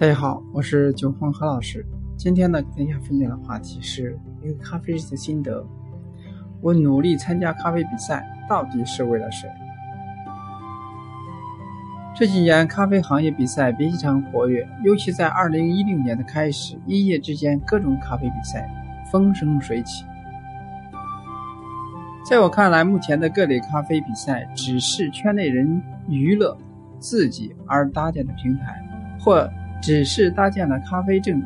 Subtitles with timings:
[0.00, 1.84] 大家好，我是九峰何老师。
[2.16, 5.62] 今天呢，跟大家分享的话题是一个咖啡师的心得。
[6.62, 9.46] 我努力参加咖啡比赛，到底是为了谁？
[12.16, 18.70] 这几年咖啡行业比赛非常活跃，尤其在二零一六年的开始，一夜之间各种咖啡比赛
[19.12, 20.06] 风生水起。
[22.24, 26.56] 在我看来，目前的各类咖啡比赛只是圈内人娱乐
[26.98, 28.82] 自己而搭建的平台，
[29.20, 29.46] 或
[29.80, 31.42] 只是搭建了咖啡证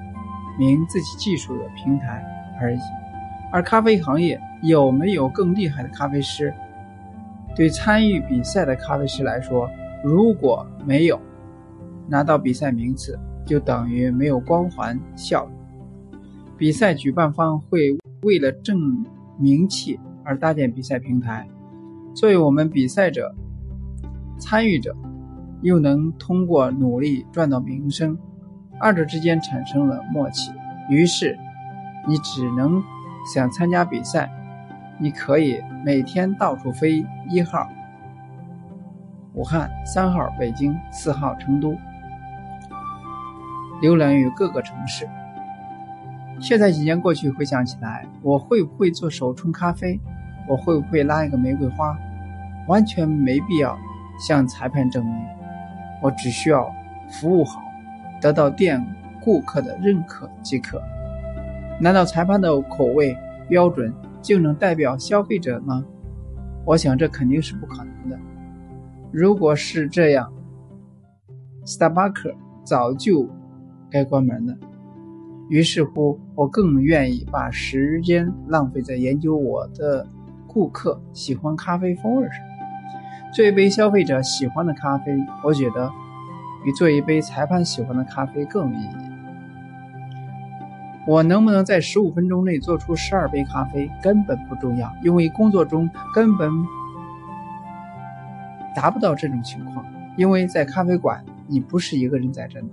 [0.59, 2.25] 明自己技术的平台
[2.61, 2.79] 而已。
[3.52, 6.52] 而咖啡行业有没有更厉害的咖啡师？
[7.55, 9.70] 对参与比赛的咖啡师来说，
[10.02, 11.20] 如果没有
[12.09, 16.19] 拿到比赛名次，就等于没有光环效应。
[16.56, 19.05] 比赛举办方会为了挣
[19.39, 20.01] 名气。
[20.27, 21.47] 而搭建比赛平台，
[22.14, 23.34] 作为我们比赛者、
[24.39, 24.97] 参与者，
[25.64, 28.18] 又能通过努力赚到名声，
[28.78, 30.52] 二者之间产生了默契。
[30.91, 31.39] 于是，
[32.06, 32.83] 你只能
[33.33, 34.30] 想参加比赛，
[34.98, 37.66] 你可以每天到处飞：一号
[39.33, 41.74] 武汉，三号北京，四号成都，
[43.80, 45.08] 浏览于各个城市。
[46.41, 49.98] 现在几年过去，回想起来，我会不会做手冲咖啡？
[50.46, 51.96] 我会不会拉一个玫瑰花？
[52.69, 53.78] 完全没必要
[54.19, 55.14] 向裁判证明，
[56.05, 56.70] 我只需要
[57.08, 57.62] 服务好，
[58.20, 58.84] 得到店
[59.22, 60.78] 顾客的认可即可。
[61.80, 63.16] 难道裁判的口味
[63.48, 65.83] 标准就能代表消费者吗？
[66.66, 68.19] 我想这肯定是不可能的。
[69.11, 70.30] 如果是这样
[71.64, 73.27] 星巴克早就
[73.89, 74.55] 该关门了。
[75.48, 80.06] 于是乎，我更愿意把时间浪费在研究我的。
[80.46, 82.36] 顾客喜欢咖啡风味上，
[83.34, 85.92] 做一杯消费者喜欢的咖啡，我觉得
[86.62, 88.96] 比做一杯裁判喜欢的咖啡更有意义。
[91.04, 96.48] 我能不能在十五分钟内做出十二杯咖啡根本不重要，因为工作中根本
[98.73, 99.84] 达不到这种情况。
[100.17, 102.68] 因为在咖啡馆，你不是一个人在战斗。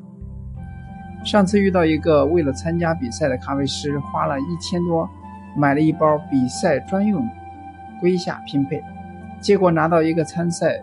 [1.25, 5.09] 上次遇到一个为了参加比赛的咖啡师，花了一千多
[5.57, 7.27] 买了一包比赛专用。
[7.99, 8.83] 麾下拼配，
[9.41, 10.81] 结果拿到一个参赛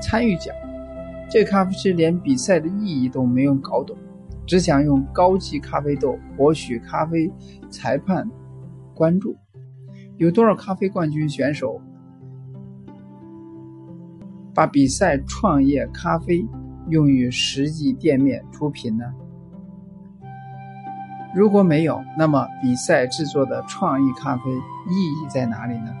[0.00, 0.54] 参与奖。
[1.28, 3.96] 这咖啡师连比赛的意义都没有搞懂，
[4.46, 7.28] 只想用高级咖啡豆博取咖啡
[7.68, 8.30] 裁判
[8.94, 9.36] 关注。
[10.18, 11.80] 有多少咖啡冠军选手
[14.54, 16.46] 把比赛创业咖啡
[16.88, 19.04] 用于实际店面出品呢？
[21.34, 25.92] 如果没有，那么比赛制作的创意咖啡意义在哪里呢？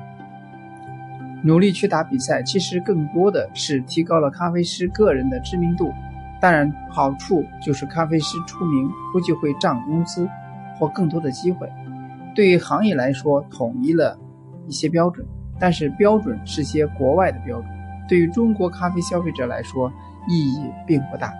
[1.46, 5.92] 努力去打比赛，其实更多的是提高了咖啡师个人的知名度。
[6.40, 10.28] 当然，好处就是咖啡师出名，估计会涨工资
[10.76, 11.70] 或更多的机会。
[12.34, 14.18] 对于行业来说，统一了
[14.66, 15.24] 一些标准，
[15.56, 17.70] 但是标准是些国外的标准，
[18.08, 19.88] 对于中国咖啡消费者来说
[20.28, 21.32] 意义并不大。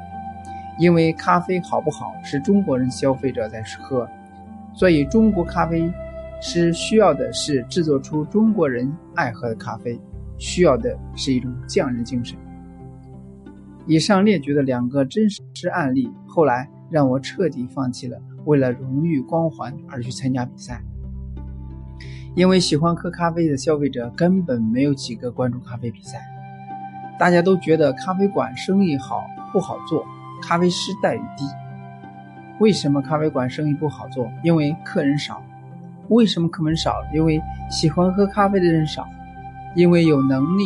[0.79, 4.09] 因为咖啡好不好是中国人消费者在喝，
[4.73, 5.91] 所以中国咖啡
[6.41, 9.99] 师需要的是制作出中国人爱喝的咖啡，
[10.39, 12.37] 需要的是一种匠人精神。
[13.87, 20.83] 以上列举的两个真实案例，后来让我彻底放弃了为了荣誉光环而去参加比赛，
[22.35, 26.21] 因为喜欢喝咖啡的消费者根本没有几个关注咖啡比赛，
[27.19, 30.05] 大家都觉得咖啡馆生意好不好做。
[30.43, 31.45] 咖啡师待遇低，
[32.61, 34.31] 为什么咖啡馆生意不好做？
[34.45, 35.43] 因为客人少。
[36.09, 36.95] 为什么客人少？
[37.13, 37.41] 因为
[37.71, 39.07] 喜欢喝咖啡的人少。
[39.75, 40.65] 因为有能力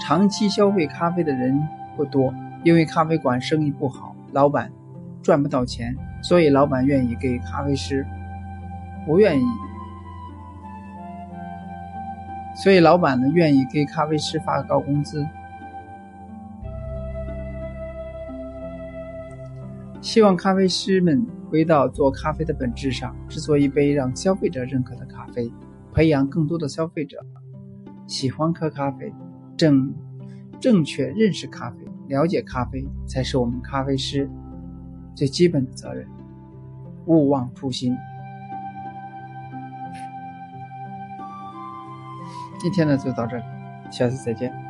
[0.00, 2.34] 长期消费咖啡的人不多。
[2.64, 4.72] 因为咖啡馆生意不好，老板
[5.22, 8.06] 赚不到钱，所以老板愿意给咖啡师，
[9.04, 9.44] 不愿意，
[12.56, 15.26] 所以老板呢愿意给咖啡师发高工资。
[20.04, 25.50] 希望咖啡师们回到做咖啡的本质上，制作一杯让消费者认可的咖啡，
[25.94, 27.24] 培养更多的消费者
[28.06, 29.10] 喜欢喝咖啡，
[29.56, 29.94] 正
[30.60, 31.78] 正确认识咖啡，
[32.08, 34.30] 了解咖啡，才是我们咖啡师
[35.14, 36.06] 最基本的责任。
[37.06, 37.96] 勿忘初心。
[42.60, 43.42] 今天呢就到这里，
[43.90, 44.63] 下次再见。